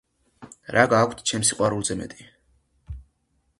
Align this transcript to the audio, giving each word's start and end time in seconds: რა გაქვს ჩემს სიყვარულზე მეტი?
რა 0.75 0.85
გაქვს 0.93 1.27
ჩემს 1.31 1.53
სიყვარულზე 1.53 1.99
მეტი? 2.01 2.29